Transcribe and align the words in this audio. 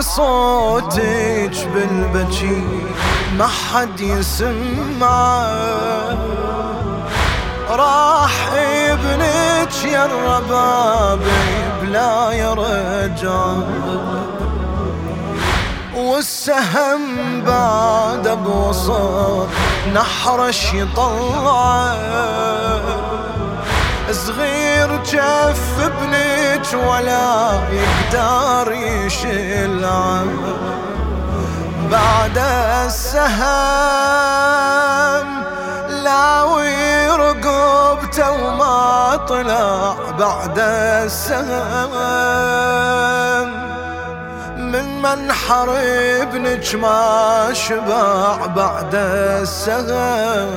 صوتك 0.00 1.68
بالبكي 1.74 2.64
ما 3.38 3.46
حد 3.46 4.00
يسمعه 4.00 5.50
راح 7.70 8.52
ابنك 8.54 9.84
يا 9.84 10.06
الربابي 10.06 11.60
بلا 11.82 12.32
يرجع. 12.32 13.54
والسهم 15.96 17.00
بعد 17.46 18.28
بوسط 18.28 19.46
نحرش 19.94 20.74
يطلع 20.74 21.94
صغير 24.12 25.02
جف 25.04 25.78
ابنك 25.80 26.66
ولا 26.88 27.60
يقدر 27.70 28.72
يشلع 28.72 30.22
بعد 31.90 32.38
السهم 32.86 33.40
لاوي 35.88 37.08
رقبته 37.08 38.30
وما 38.30 39.16
طلع. 39.28 39.96
بعد 40.18 40.58
السهم 41.04 41.92
من 44.56 45.02
منحر 45.02 45.76
ابنك 46.22 46.74
ما 46.74 47.48
شبع. 47.52 48.46
بعد 48.46 48.94
السهم 49.42 50.50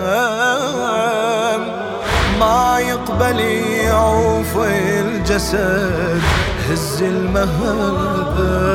ما 2.39 2.79
يقبل 2.79 3.39
يعوف 3.39 4.57
الجسد 4.57 6.21
هز 6.69 7.03
المهبل 7.03 8.73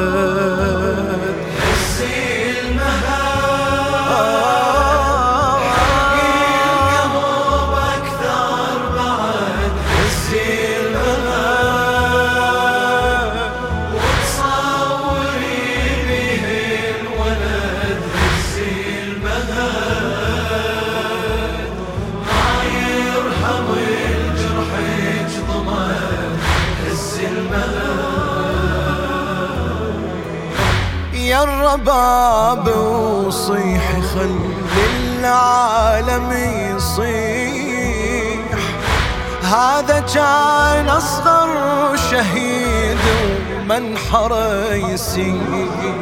الرباب 31.43 32.69
وصيح 32.69 33.85
خلي 34.15 34.87
العالم 35.19 36.33
يصيح. 36.77 38.59
هذا 39.43 40.01
كان 40.15 40.89
أصغر 40.89 41.49
شهيد 42.11 42.99
ومنحره 43.55 44.75
يسيح. 44.75 45.95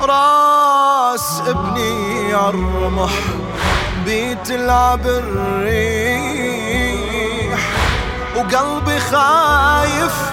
راس 0.00 1.42
ابني 1.46 2.34
عالرمح 2.34 3.12
بيتلعب 4.04 5.06
الريح. 5.06 6.52
وقلبي 8.36 8.98
خايف 9.00 10.31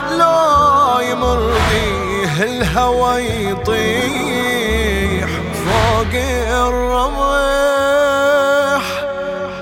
الهوى 2.70 3.50
يطيح 3.50 5.30
فوق 5.66 6.14
الرمح. 6.68 7.26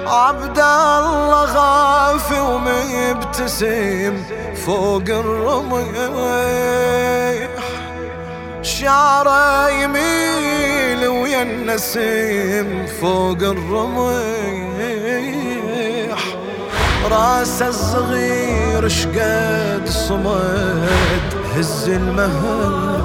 عبد 0.08 0.60
الله 0.60 1.46
غافي 1.56 2.40
ومبتسم 2.40 4.24
فوق 4.66 5.08
الرمح. 5.10 5.86
شعره 8.62 9.70
يميل 9.70 11.08
ويا 11.08 11.42
النسيم 11.42 12.86
فوق 13.02 13.42
الرمح. 13.42 14.18
راسه 17.12 17.68
الصغير 17.68 18.88
شقد 18.88 19.88
صمد 19.88 21.37
هز 21.58 21.90
المهد 21.90 22.98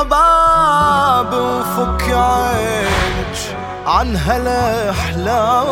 الرباب 0.00 1.32
وفك 1.34 2.02
عينك 2.02 3.36
عن 3.86 4.16
هالأحلام. 4.16 5.68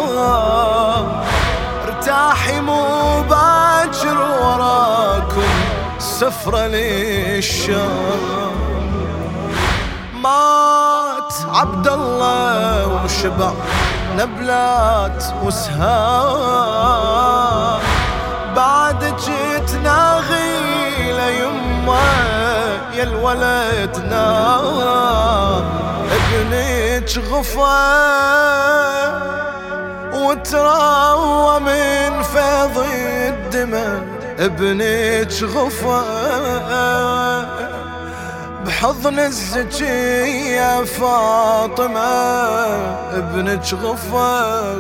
ارتاحي 1.84 2.61
مو 2.61 3.22
باكر 3.22 4.19
وراكم 4.43 5.49
سفرة 5.99 6.66
للشام 6.66 7.78
مات 10.15 11.34
عبد 11.55 11.89
الله 11.89 13.05
وشبع 13.05 13.53
نبلات 14.16 15.25
وسهام. 15.45 16.69
يا 22.98 23.04
الولد 23.04 23.95
نام 24.10 25.65
ابنك 26.18 27.18
غفى 27.30 27.89
وتراوى 30.15 31.60
من 31.60 32.22
فيض 32.22 32.84
الدماء 33.03 34.03
ابنك 34.39 35.42
غفى 35.42 36.03
بحضن 38.66 39.18
الزكية 39.18 40.84
فاطمة. 40.84 42.00
ابنك 43.12 43.74
غفى 43.74 44.74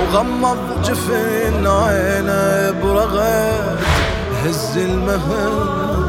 وغمض 0.00 0.82
جفن 0.82 1.66
عينه 1.66 2.70
برغد. 2.82 3.97
هز 4.44 4.76
المهد 4.76 6.07